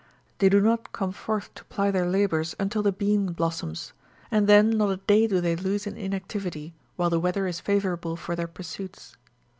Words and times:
They 0.39 0.49
do 0.49 0.59
not 0.59 0.93
come 0.93 1.11
forth 1.11 1.53
to 1.53 1.63
ply 1.65 1.91
their 1.91 2.07
labours 2.09 2.55
until 2.59 2.81
the 2.81 2.91
bean 2.91 3.33
blossoms; 3.33 3.93
and 4.31 4.49
then 4.49 4.71
not 4.71 4.89
a 4.89 4.97
day 4.97 5.27
do 5.27 5.39
they 5.41 5.55
lose 5.55 5.85
in 5.85 5.95
inactivity, 5.95 6.73
while 6.95 7.11
the 7.11 7.19
weather 7.19 7.45
is 7.45 7.59
favourable 7.59 8.15
for 8.15 8.35
their 8.35 8.47
pursuits. 8.47 9.15